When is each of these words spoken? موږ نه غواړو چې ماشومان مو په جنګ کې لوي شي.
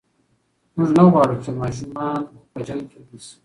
موږ 0.77 0.89
نه 0.97 1.03
غواړو 1.11 1.35
چې 1.43 1.49
ماشومان 1.61 2.19
مو 2.33 2.41
په 2.51 2.59
جنګ 2.67 2.83
کې 2.89 2.97
لوي 3.03 3.19
شي. 3.25 3.35